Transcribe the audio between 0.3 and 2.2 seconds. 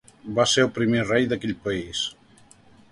Va ser el primer rei d'aquell país.